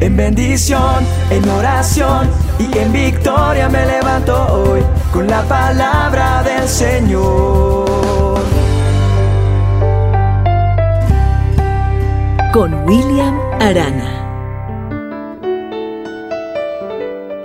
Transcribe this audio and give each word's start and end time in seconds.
En 0.00 0.16
bendición, 0.16 1.04
en 1.28 1.48
oración 1.48 2.30
y 2.58 2.78
en 2.78 2.92
victoria 2.92 3.68
me 3.68 3.84
levanto 3.84 4.46
hoy 4.54 4.80
con 5.12 5.26
la 5.26 5.42
palabra 5.42 6.44
del 6.44 6.68
Señor. 6.68 8.38
Con 12.52 12.74
William 12.86 13.36
Arana. 13.60 14.14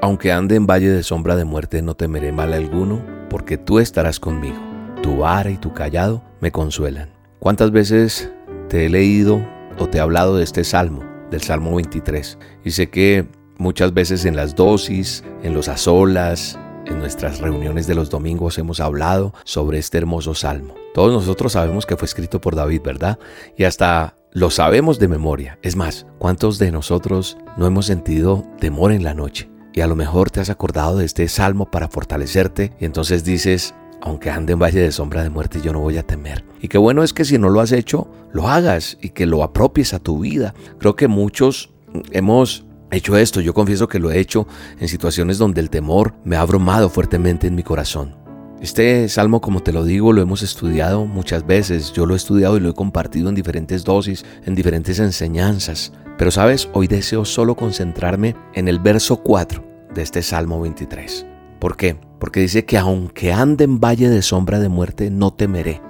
Aunque 0.00 0.32
ande 0.32 0.56
en 0.56 0.66
valle 0.66 0.88
de 0.88 1.02
sombra 1.02 1.36
de 1.36 1.44
muerte, 1.44 1.82
no 1.82 1.96
temeré 1.96 2.32
mal 2.32 2.54
alguno, 2.54 3.02
porque 3.28 3.58
tú 3.58 3.78
estarás 3.78 4.18
conmigo. 4.18 4.56
Tu 5.02 5.18
vara 5.18 5.50
y 5.50 5.58
tu 5.58 5.74
callado 5.74 6.22
me 6.40 6.50
consuelan. 6.50 7.10
¿Cuántas 7.40 7.72
veces 7.72 8.30
te 8.68 8.86
he 8.86 8.88
leído 8.88 9.46
o 9.78 9.86
te 9.86 9.98
he 9.98 10.00
hablado 10.00 10.36
de 10.36 10.44
este 10.44 10.64
salmo? 10.64 11.07
Del 11.30 11.42
Salmo 11.42 11.74
23. 11.74 12.38
Y 12.64 12.70
sé 12.70 12.90
que 12.90 13.26
muchas 13.58 13.92
veces 13.92 14.24
en 14.24 14.36
las 14.36 14.54
dosis, 14.54 15.24
en 15.42 15.54
los 15.54 15.68
azolas, 15.68 16.58
en 16.86 16.98
nuestras 16.98 17.40
reuniones 17.40 17.86
de 17.86 17.94
los 17.94 18.10
domingos 18.10 18.58
hemos 18.58 18.80
hablado 18.80 19.34
sobre 19.44 19.78
este 19.78 19.98
hermoso 19.98 20.34
salmo. 20.34 20.74
Todos 20.94 21.12
nosotros 21.12 21.52
sabemos 21.52 21.86
que 21.86 21.96
fue 21.96 22.06
escrito 22.06 22.40
por 22.40 22.56
David, 22.56 22.82
¿verdad? 22.82 23.18
Y 23.56 23.64
hasta 23.64 24.16
lo 24.32 24.50
sabemos 24.50 24.98
de 24.98 25.08
memoria. 25.08 25.58
Es 25.62 25.76
más, 25.76 26.06
¿cuántos 26.18 26.58
de 26.58 26.70
nosotros 26.70 27.36
no 27.56 27.66
hemos 27.66 27.86
sentido 27.86 28.44
temor 28.58 28.92
en 28.92 29.04
la 29.04 29.14
noche? 29.14 29.50
Y 29.72 29.80
a 29.80 29.86
lo 29.86 29.96
mejor 29.96 30.30
te 30.30 30.40
has 30.40 30.50
acordado 30.50 30.98
de 30.98 31.04
este 31.04 31.28
salmo 31.28 31.70
para 31.70 31.88
fortalecerte 31.88 32.72
y 32.80 32.84
entonces 32.84 33.24
dices, 33.24 33.74
aunque 34.00 34.30
ande 34.30 34.54
en 34.54 34.58
valle 34.58 34.80
de 34.80 34.92
sombra 34.92 35.22
de 35.22 35.30
muerte, 35.30 35.60
yo 35.62 35.72
no 35.72 35.80
voy 35.80 35.98
a 35.98 36.02
temer. 36.02 36.44
Y 36.60 36.68
qué 36.68 36.78
bueno 36.78 37.02
es 37.02 37.12
que 37.12 37.24
si 37.24 37.38
no 37.38 37.48
lo 37.48 37.60
has 37.60 37.72
hecho, 37.72 38.08
lo 38.32 38.48
hagas 38.48 38.98
y 39.00 39.10
que 39.10 39.26
lo 39.26 39.42
apropies 39.42 39.94
a 39.94 39.98
tu 39.98 40.20
vida. 40.20 40.54
Creo 40.78 40.96
que 40.96 41.08
muchos 41.08 41.70
hemos 42.10 42.64
hecho 42.90 43.16
esto, 43.16 43.40
yo 43.40 43.54
confieso 43.54 43.88
que 43.88 43.98
lo 43.98 44.10
he 44.10 44.18
hecho 44.18 44.46
en 44.78 44.88
situaciones 44.88 45.38
donde 45.38 45.60
el 45.60 45.70
temor 45.70 46.14
me 46.24 46.36
ha 46.36 46.40
abrumado 46.40 46.88
fuertemente 46.88 47.46
en 47.46 47.54
mi 47.54 47.62
corazón. 47.62 48.16
Este 48.60 49.08
salmo, 49.08 49.40
como 49.40 49.62
te 49.62 49.72
lo 49.72 49.84
digo, 49.84 50.12
lo 50.12 50.20
hemos 50.20 50.42
estudiado 50.42 51.04
muchas 51.06 51.46
veces, 51.46 51.92
yo 51.92 52.06
lo 52.06 52.14
he 52.14 52.16
estudiado 52.16 52.56
y 52.56 52.60
lo 52.60 52.70
he 52.70 52.74
compartido 52.74 53.28
en 53.28 53.36
diferentes 53.36 53.84
dosis, 53.84 54.24
en 54.44 54.56
diferentes 54.56 54.98
enseñanzas. 54.98 55.92
Pero 56.16 56.32
sabes, 56.32 56.68
hoy 56.72 56.88
deseo 56.88 57.24
solo 57.24 57.54
concentrarme 57.54 58.34
en 58.54 58.66
el 58.66 58.80
verso 58.80 59.18
4 59.18 59.64
de 59.94 60.02
este 60.02 60.22
Salmo 60.22 60.60
23. 60.60 61.24
¿Por 61.60 61.76
qué? 61.76 62.00
Porque 62.18 62.40
dice 62.40 62.64
que 62.64 62.78
aunque 62.78 63.32
ande 63.32 63.62
en 63.62 63.78
valle 63.78 64.08
de 64.08 64.22
sombra 64.22 64.58
de 64.58 64.68
muerte, 64.68 65.08
no 65.08 65.32
temeré, 65.32 65.80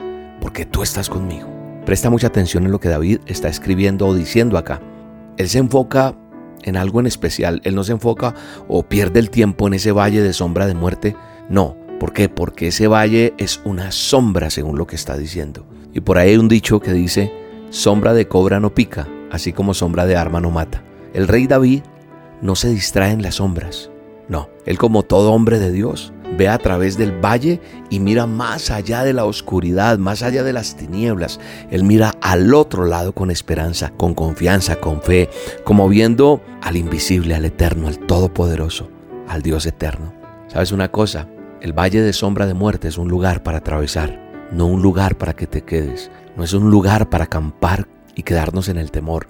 porque 0.41 0.67
tú 0.67 0.83
estás 0.83 1.09
conmigo. 1.09 1.49
Presta 1.85 2.11
mucha 2.11 2.27
atención 2.27 2.65
en 2.67 2.73
lo 2.73 2.81
que 2.81 2.89
David 2.89 3.21
está 3.27 3.49
escribiendo 3.49 4.07
o 4.07 4.15
diciendo 4.15 4.59
acá. 4.59 4.81
Él 5.37 5.49
se 5.49 5.59
enfoca 5.59 6.15
en 6.63 6.77
algo 6.77 7.01
en 7.01 7.07
especial. 7.07 7.61
Él 7.65 7.75
no 7.75 7.85
se 7.85 7.93
enfoca 7.93 8.35
o 8.69 8.83
pierde 8.83 9.21
el 9.21 9.31
tiempo 9.31 9.67
en 9.67 9.75
ese 9.75 9.93
valle 9.93 10.23
de 10.23 10.33
sombra 10.33 10.67
de 10.67 10.75
muerte. 10.75 11.17
No. 11.49 11.77
¿Por 11.99 12.13
qué? 12.13 12.29
Porque 12.29 12.69
ese 12.69 12.87
valle 12.87 13.35
es 13.39 13.61
una 13.65 13.91
sombra 13.91 14.51
según 14.51 14.79
lo 14.79 14.87
que 14.87 14.97
está 14.97 15.17
diciendo. 15.17 15.67
Y 15.93 16.01
por 16.01 16.19
ahí 16.19 16.31
hay 16.31 16.37
un 16.37 16.49
dicho 16.49 16.79
que 16.79 16.93
dice, 16.93 17.33
sombra 17.71 18.15
de 18.15 18.29
cobra 18.29 18.61
no 18.61 18.75
pica, 18.75 19.09
así 19.33 19.53
como 19.53 19.75
sombra 19.75 20.07
de 20.07 20.17
arma 20.17 20.41
no 20.41 20.51
mata. 20.51 20.83
El 21.13 21.27
rey 21.27 21.47
David 21.47 21.83
no 22.41 22.55
se 22.55 22.69
distrae 22.69 23.13
en 23.13 23.23
las 23.23 23.37
sombras. 23.37 23.91
No, 24.29 24.49
él 24.67 24.79
como 24.79 25.03
todo 25.03 25.33
hombre 25.33 25.59
de 25.59 25.73
Dios 25.73 26.13
ve 26.37 26.49
a 26.49 26.59
través 26.59 26.99
del 26.99 27.13
valle 27.13 27.61
y 27.91 28.01
mira 28.01 28.27
más 28.27 28.71
allá 28.71 29.05
de 29.05 29.13
la 29.13 29.25
oscuridad, 29.25 29.99
más 29.99 30.23
allá 30.23 30.43
de 30.43 30.53
las 30.53 30.77
tinieblas. 30.77 31.41
Él 31.71 31.85
mira 31.85 32.15
al 32.21 32.55
otro 32.55 32.85
lado 32.85 33.13
con 33.13 33.31
esperanza, 33.31 33.93
con 33.97 34.15
confianza, 34.15 34.77
con 34.77 35.03
fe, 35.03 35.31
como 35.65 35.89
viendo 35.89 36.43
al 36.63 36.77
invisible, 36.77 37.35
al 37.35 37.45
eterno, 37.45 37.89
al 37.89 37.99
todopoderoso, 37.99 38.89
al 39.29 39.43
Dios 39.43 39.67
eterno. 39.67 40.13
¿Sabes 40.49 40.73
una 40.73 40.91
cosa? 40.91 41.29
El 41.61 41.73
valle 41.73 42.01
de 42.03 42.13
sombra 42.13 42.47
de 42.47 42.55
muerte 42.55 42.89
es 42.89 42.99
un 42.99 43.09
lugar 43.09 43.43
para 43.43 43.59
atravesar, 43.59 44.21
no 44.53 44.67
un 44.67 44.83
lugar 44.83 45.19
para 45.19 45.35
que 45.35 45.47
te 45.47 45.63
quedes, 45.63 46.11
no 46.37 46.45
es 46.45 46.53
un 46.53 46.71
lugar 46.71 47.11
para 47.11 47.25
acampar 47.25 47.89
y 48.15 48.23
quedarnos 48.23 48.69
en 48.69 48.79
el 48.79 48.91
temor. 48.91 49.29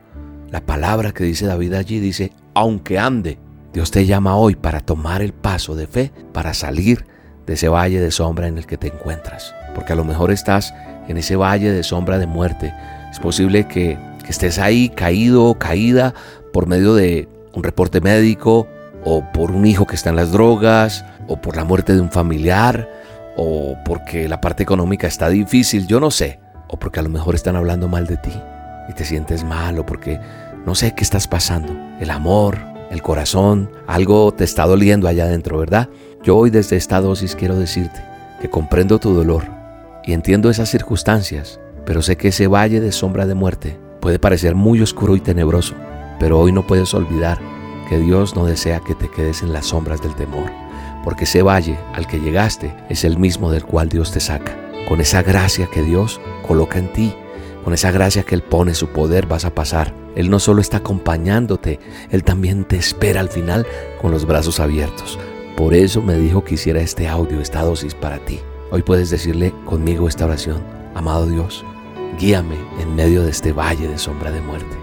La 0.51 0.65
palabra 0.65 1.13
que 1.13 1.25
dice 1.25 1.47
David 1.47 1.75
allí 1.75 2.01
dice, 2.01 2.33
aunque 2.55 2.99
ande 2.99 3.39
Dios 3.73 3.91
te 3.91 4.07
llama 4.07 4.37
hoy 4.37 4.57
para 4.57 4.81
tomar 4.81 5.23
el 5.23 5.33
paso 5.33 5.75
de 5.75 5.87
fe, 5.87 6.11
para 6.33 6.55
salir 6.55 7.05
de 7.47 7.55
ese 7.55 7.69
valle 7.69 8.01
de 8.01 8.11
sombra 8.11 8.49
en 8.49 8.59
el 8.59 8.67
que 8.67 8.79
te 8.79 8.89
encuentras. 8.89 9.55
Porque 9.75 9.93
a 9.93 9.97
lo 9.97 10.05
mejor 10.05 10.31
estás 10.31 10.75
en 11.09 11.19
ese 11.19 11.37
valle 11.37 11.71
de 11.71 11.83
sombra 11.83 12.19
de 12.19 12.27
muerte. 12.27 12.73
Es 13.11 13.19
posible 13.19 13.67
que, 13.67 13.99
estés 14.29 14.59
ahí 14.59 14.91
caído 14.91 15.47
o 15.47 15.59
caída 15.59 16.13
por 16.53 16.67
medio 16.67 16.95
de 16.95 17.27
un 17.55 17.63
reporte 17.63 18.03
médico 18.03 18.69
o 19.03 19.25
por 19.33 19.51
un 19.51 19.65
hijo 19.65 19.87
que 19.87 19.95
está 19.95 20.11
en 20.11 20.17
las 20.17 20.33
drogas 20.33 21.03
o 21.29 21.41
por 21.41 21.57
la 21.57 21.65
muerte 21.65 21.95
de 21.95 22.03
un 22.03 22.11
familiar 22.11 22.91
o 23.39 23.75
porque 23.87 24.29
la 24.29 24.43
parte 24.43 24.65
económica 24.65 25.07
está 25.07 25.31
difícil, 25.31 25.87
yo 25.87 25.99
no 25.99 26.11
sé. 26.11 26.41
O 26.69 26.79
porque 26.79 27.01
a 27.01 27.03
lo 27.03 27.09
mejor 27.09 27.37
están 27.37 27.57
hablando 27.57 27.89
mal 27.89 28.07
de 28.07 28.19
ti 28.19 28.33
y 28.91 28.93
te 28.93 29.07
sientes 29.07 29.45
mal 29.45 29.79
o 29.79 29.87
porque 29.87 30.21
no 30.67 30.75
sé 30.75 30.93
qué 30.95 31.05
estás 31.05 31.27
pasando. 31.27 31.75
El 31.99 32.11
amor, 32.11 32.59
el 32.91 33.03
corazón, 33.03 33.71
algo 33.87 34.33
te 34.33 34.45
está 34.45 34.67
doliendo 34.67 35.09
allá 35.09 35.25
adentro, 35.25 35.59
¿verdad? 35.59 35.89
Yo 36.23 36.37
hoy 36.37 36.51
desde 36.51 36.77
esta 36.77 37.01
dosis 37.01 37.35
quiero 37.35 37.57
decirte 37.57 38.03
que 38.41 38.51
comprendo 38.51 38.99
tu 38.99 39.15
dolor 39.15 39.45
y 40.05 40.13
entiendo 40.13 40.51
esas 40.51 40.71
circunstancias, 40.71 41.61
pero 41.85 42.03
sé 42.03 42.17
que 42.17 42.29
ese 42.29 42.47
valle 42.47 42.81
de 42.81 42.93
sombra 42.93 43.27
de 43.27 43.35
muerte 43.35 43.79
puede 44.01 44.19
parecer 44.19 44.55
muy 44.55 44.81
oscuro 44.81 45.17
y 45.17 45.21
tenebroso, 45.21 45.75
pero 46.19 46.39
hoy 46.39 46.53
no 46.53 46.67
puedes 46.67 46.95
olvidar 46.95 47.39
que 47.89 47.99
Dios 47.99 48.37
no 48.37 48.45
desea 48.45 48.81
que 48.81 48.95
te 48.95 49.11
quedes 49.11 49.43
en 49.43 49.53
las 49.53 49.67
sombras 49.67 50.03
del 50.03 50.15
temor, 50.15 50.51
porque 51.05 51.25
ese 51.25 51.43
valle 51.43 51.79
al 51.95 52.07
que 52.07 52.21
llegaste 52.21 52.75
es 52.89 53.05
el 53.05 53.19
mismo 53.19 53.51
del 53.51 53.65
cual 53.65 53.89
Dios 53.89 54.13
te 54.13 54.21
saca. 54.21 54.57
Con 54.89 55.01
esa 55.01 55.23
gracia 55.23 55.69
que 55.73 55.83
Dios 55.83 56.21
coloca 56.47 56.79
en 56.79 56.93
ti, 56.93 57.15
con 57.69 57.75
esa 57.75 57.91
gracia 57.91 58.23
que 58.23 58.35
Él 58.35 58.41
pone 58.41 58.73
su 58.73 58.87
poder 58.89 59.27
vas 59.27 59.45
a 59.45 59.55
pasar 59.55 59.93
él 60.17 60.31
no 60.31 60.39
solo 60.39 60.63
está 60.63 60.79
acompañándote, 60.79 61.81
Él 62.11 62.25
también 62.25 62.65
te 62.65 62.79
espera 62.79 63.21
al 63.21 63.29
final 63.29 63.67
con 64.01 64.11
los 64.11 64.25
brazos 64.25 64.59
abiertos. 64.59 65.19
Por 65.55 65.75
eso 65.75 66.01
me 66.01 66.15
dijo 66.15 66.43
que 66.43 66.55
hiciera 66.55 66.81
este 66.81 67.07
audio, 67.07 67.43
esta 67.43 67.61
dosis 67.61 67.95
para 67.95 68.19
ti. 68.25 68.41
Hoy 68.71 68.83
puedes 68.83 69.11
decirle 69.11 69.53
conmigo 69.67 70.09
esta 70.09 70.25
oración. 70.25 70.65
Amado 70.95 71.27
Dios, 71.27 71.63
guíame 72.19 72.57
en 72.81 72.97
medio 72.97 73.23
de 73.23 73.31
este 73.31 73.53
valle 73.53 73.87
de 73.87 73.99
sombra 73.99 74.33
de 74.33 74.41
muerte. 74.41 74.79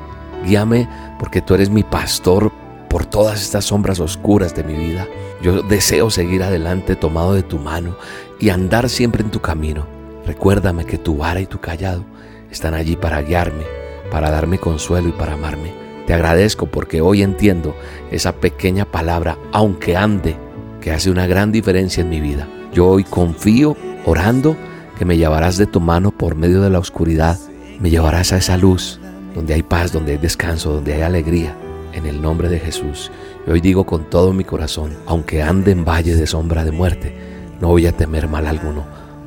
Guíame 0.46 0.88
porque 1.18 1.42
tú 1.42 1.56
eres 1.56 1.72
mi 1.72 1.82
pastor 1.82 2.52
por 2.88 3.08
todas 3.08 3.42
estas 3.42 3.66
sombras 3.66 4.00
oscuras 4.00 4.54
de 4.54 4.64
mi 4.64 4.76
vida. 4.76 5.08
Yo 5.42 5.64
deseo 5.64 6.12
seguir 6.12 6.44
adelante 6.44 6.96
tomado 6.96 7.34
de 7.34 7.42
tu 7.42 7.58
mano 7.58 7.98
y 8.40 8.50
andar 8.50 8.90
siempre 8.90 9.24
en 9.24 9.32
tu 9.32 9.42
camino. 9.42 9.88
Recuérdame 10.28 10.86
que 10.86 11.00
tu 11.00 11.18
vara 11.18 11.42
y 11.42 11.48
tu 11.48 11.60
callado 11.60 12.06
están 12.56 12.74
allí 12.74 12.96
para 12.96 13.22
guiarme 13.22 13.86
para 14.16 14.32
darme 14.32 14.60
consuelo 14.60 15.10
y 15.10 15.12
para 15.12 15.34
amarme. 15.34 15.74
Te 16.08 16.14
agradezco 16.14 16.68
porque 16.68 17.02
hoy 17.02 17.22
entiendo 17.22 17.76
esa 18.12 18.34
pequeña 18.36 18.86
palabra, 18.86 19.38
aunque 19.52 19.98
ande, 19.98 20.38
que 20.82 20.92
hace 20.92 21.10
una 21.10 21.28
gran 21.28 21.52
diferencia 21.52 22.02
en 22.02 22.10
mi 22.10 22.22
vida. 22.22 22.48
Yo 22.74 22.88
hoy 22.88 23.04
confío, 23.04 23.76
orando, 24.06 24.56
que 24.98 25.06
me 25.06 25.18
llevarás 25.18 25.58
de 25.58 25.66
tu 25.66 25.80
mano 25.80 26.12
por 26.12 26.36
medio 26.36 26.62
de 26.62 26.70
la 26.70 26.80
oscuridad, 26.80 27.38
me 27.80 27.90
llevarás 27.90 28.32
a 28.32 28.38
esa 28.38 28.56
luz, 28.56 29.00
donde 29.34 29.54
hay 29.54 29.64
paz, 29.64 29.92
donde 29.92 30.14
hay 30.14 30.18
descanso, 30.18 30.72
donde 30.72 30.94
hay 30.94 31.02
alegría, 31.02 31.56
en 31.92 32.06
el 32.06 32.22
nombre 32.22 32.50
de 32.50 32.60
Jesús. 32.60 33.12
Y 33.46 33.52
hoy 33.52 33.62
digo 33.62 33.86
con 33.86 34.10
todo 34.10 34.32
mi 34.32 34.44
corazón, 34.44 34.92
aunque 35.08 35.42
ande 35.42 35.72
en 35.72 35.84
valle 35.84 36.16
de 36.16 36.28
sombra 36.28 36.64
de 36.64 36.72
muerte, 36.72 37.14
no 37.60 37.70
voy 37.70 37.88
a 37.88 37.92
temer 37.92 38.28
mal 38.28 38.46
alguno, 38.46 38.86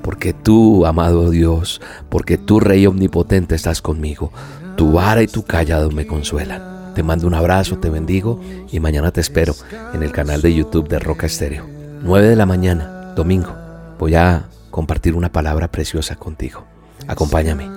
porque 0.08 0.32
tú, 0.32 0.86
amado 0.86 1.28
Dios, 1.28 1.82
porque 2.08 2.38
tú, 2.38 2.60
Rey 2.60 2.86
Omnipotente, 2.86 3.54
estás 3.54 3.82
conmigo. 3.82 4.32
Tu 4.74 4.90
vara 4.90 5.20
y 5.20 5.26
tu 5.26 5.42
callado 5.44 5.90
me 5.90 6.06
consuelan. 6.06 6.94
Te 6.94 7.02
mando 7.02 7.26
un 7.26 7.34
abrazo, 7.34 7.76
te 7.76 7.90
bendigo 7.90 8.40
y 8.72 8.80
mañana 8.80 9.10
te 9.10 9.20
espero 9.20 9.54
en 9.92 10.02
el 10.02 10.10
canal 10.10 10.40
de 10.40 10.54
YouTube 10.54 10.88
de 10.88 10.98
Roca 10.98 11.26
Estéreo. 11.26 11.66
9 12.00 12.26
de 12.26 12.36
la 12.36 12.46
mañana, 12.46 13.12
domingo. 13.14 13.54
Voy 13.98 14.14
a 14.14 14.46
compartir 14.70 15.14
una 15.14 15.30
palabra 15.30 15.70
preciosa 15.70 16.16
contigo. 16.16 16.64
Acompáñame. 17.06 17.68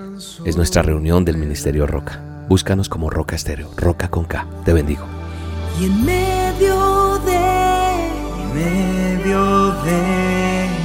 Es 0.46 0.56
nuestra 0.56 0.84
reunión 0.84 1.26
del 1.26 1.36
Ministerio 1.36 1.86
Roca. 1.86 2.46
Búscanos 2.48 2.88
como 2.88 3.10
Roca 3.10 3.36
Estéreo, 3.36 3.72
Roca 3.76 4.08
con 4.08 4.24
K. 4.24 4.48
Te 4.64 4.72
bendigo. 4.72 5.04
Y 5.82 5.84
en 5.84 6.06
medio 6.06 7.20
de, 7.26 8.06
en 8.40 8.54
medio 8.56 9.72
de 9.84 10.41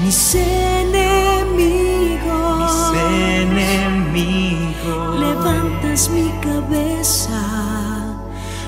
mis 0.06 0.36
enemigos, 0.36 1.66
mis 2.60 2.76
enemigos. 3.42 5.16
Mi 6.10 6.30
cabeza, 6.42 7.40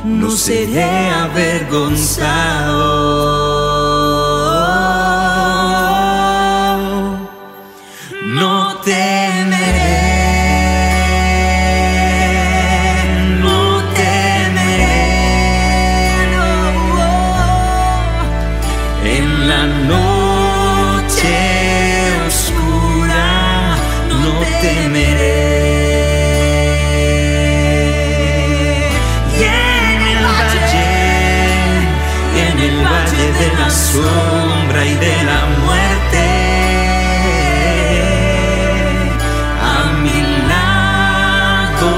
no 0.02 0.30
seré 0.30 1.10
avergonzado. 1.10 3.47
en 24.88 24.96
el 30.06 30.24
valle, 30.24 30.78
en 32.46 32.58
el 32.58 32.76
valle 32.84 33.26
de 33.40 33.48
la 33.58 33.70
sombra 33.70 34.84
y 34.84 34.94
de 34.94 35.16
la 35.24 35.40
muerte. 35.64 36.24
a 39.60 39.92
mi 40.02 40.20
lado, 40.48 41.92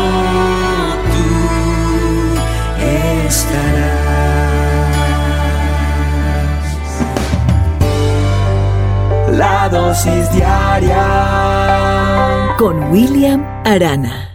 La 9.32 9.68
dosis 9.68 10.32
diaria 10.32 11.59
con 12.60 12.92
William 12.92 13.40
Arana. 13.64 14.29